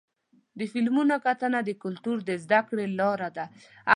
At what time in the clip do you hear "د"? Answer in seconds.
0.57-0.59, 1.63-1.69, 2.29-2.31